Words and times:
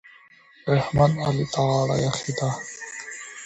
احمد؛ 0.77 1.11
علي 1.25 1.45
ته 1.53 1.59
غاړه 1.67 1.95
ايښې 2.01 2.33
ده. 2.37 2.49